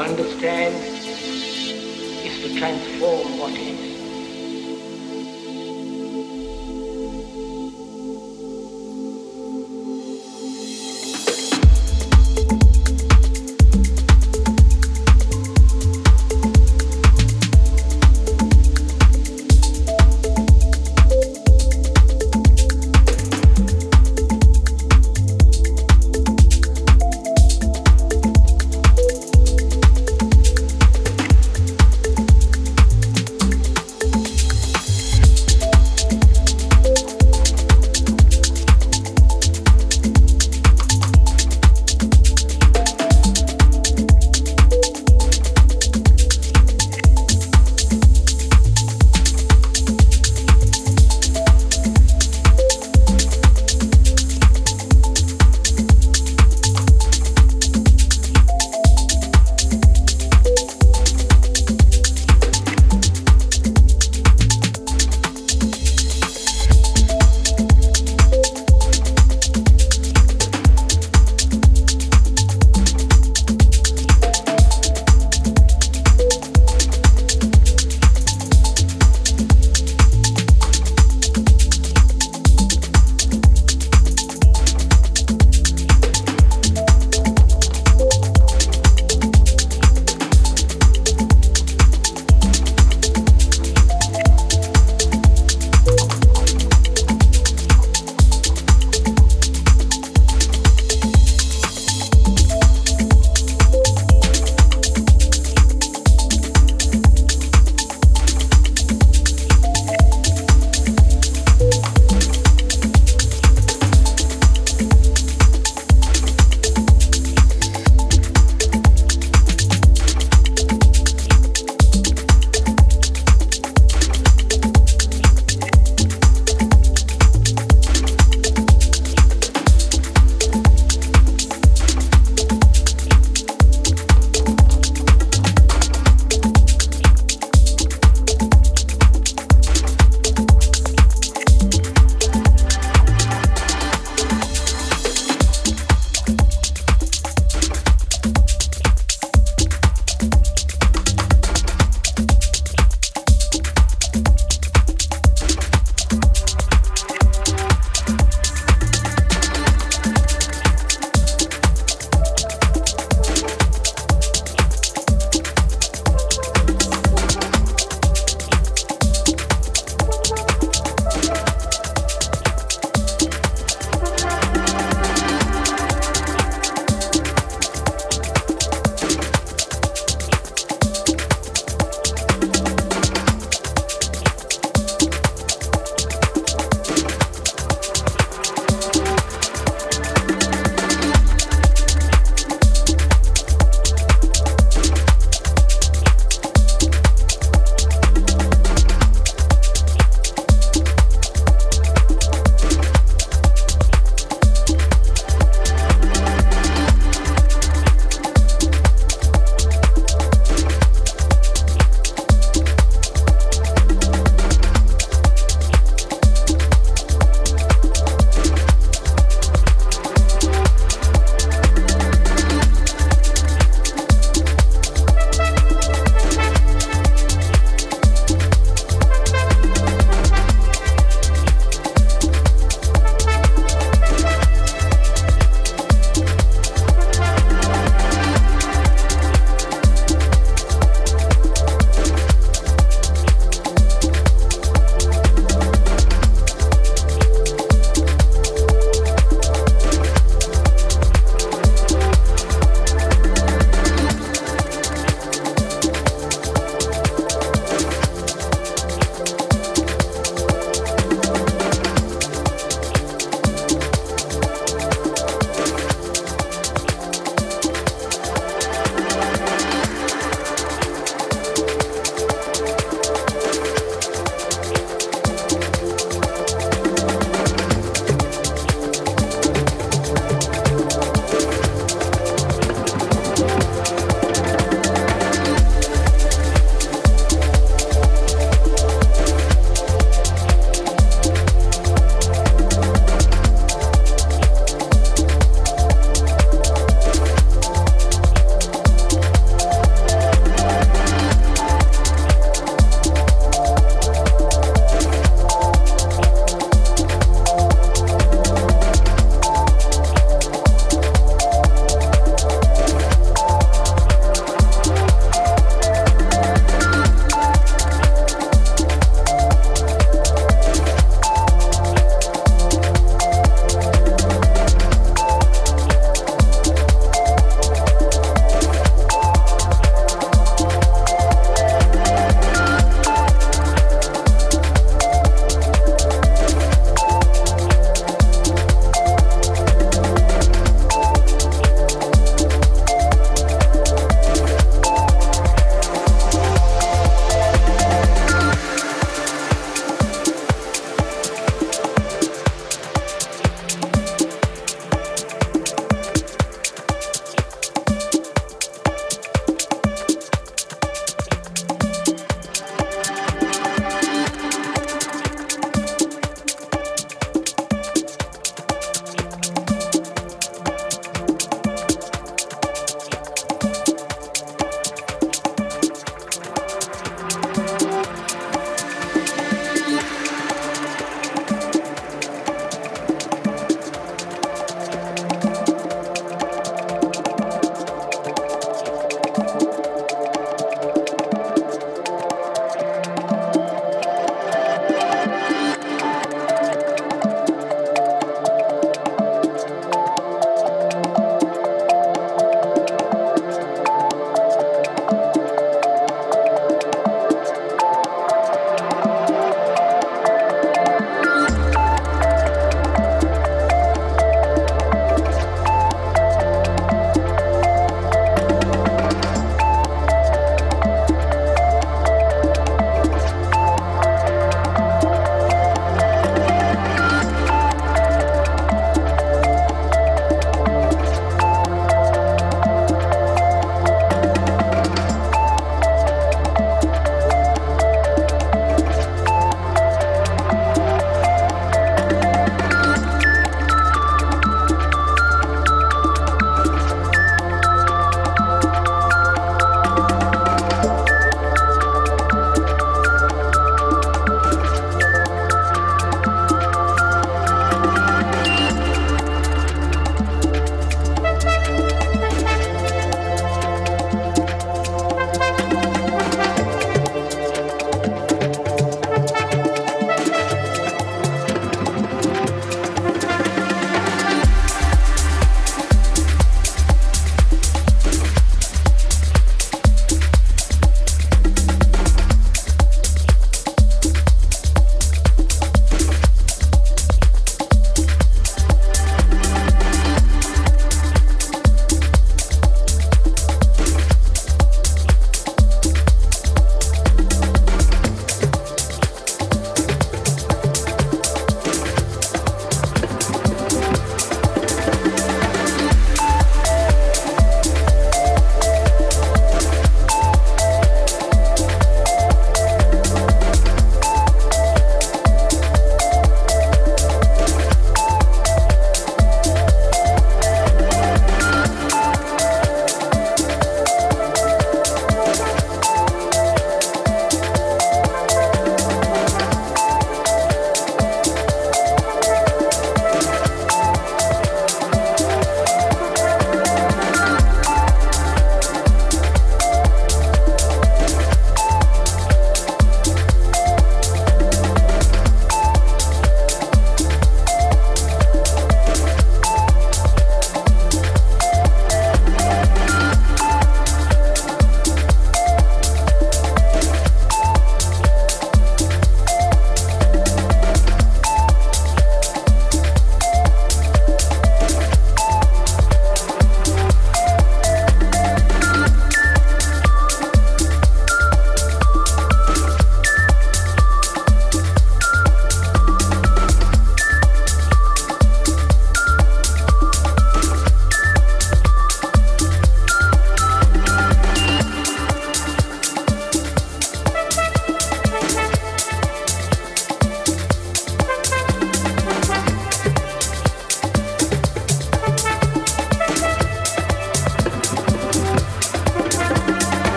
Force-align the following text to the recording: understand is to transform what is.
understand 0.00 0.74
is 2.24 2.40
to 2.42 2.58
transform 2.58 3.38
what 3.38 3.52
is. 3.52 3.89